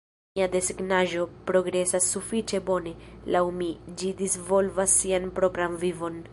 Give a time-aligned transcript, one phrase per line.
[0.37, 2.95] Mia desegnaĵo progresas sufiĉe bone,
[3.37, 3.69] laŭ mi;
[4.01, 6.23] ĝi disvolvas sian propran vivon.